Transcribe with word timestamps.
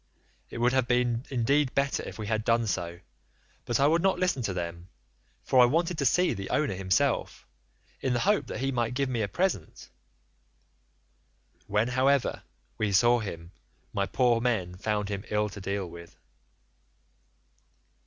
It 0.49 0.57
would 0.57 0.73
have 0.73 0.87
been 0.87 1.27
indeed 1.29 1.75
better 1.75 2.01
if 2.01 2.17
we 2.17 2.25
had 2.25 2.43
done 2.43 2.65
so 2.65 3.01
but 3.65 3.79
I 3.79 3.85
would 3.85 4.01
not 4.01 4.17
listen 4.17 4.41
to 4.41 4.51
them, 4.53 4.89
for 5.43 5.59
I 5.61 5.65
wanted 5.67 5.99
to 5.99 6.07
see 6.07 6.33
the 6.33 6.49
owner 6.49 6.73
himself, 6.73 7.45
in 7.99 8.13
the 8.13 8.21
hope 8.21 8.47
that 8.47 8.61
he 8.61 8.71
might 8.71 8.95
give 8.95 9.09
me 9.09 9.21
a 9.21 9.27
present. 9.27 9.91
When, 11.67 11.89
however, 11.89 12.41
we 12.79 12.91
saw 12.91 13.19
him 13.19 13.51
my 13.93 14.07
poor 14.07 14.41
men 14.41 14.75
found 14.75 15.07
him 15.09 15.23
ill 15.29 15.49
to 15.49 15.61
deal 15.61 15.87
with. 15.87 16.17